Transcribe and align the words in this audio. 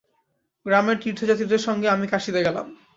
গ্রামের 0.65 0.97
তীর্থযাত্রীদের 1.01 1.61
সঙ্গে 1.67 1.87
আমি 1.89 2.05
কাশীতে 2.07 2.39
গেলাম। 2.43 2.67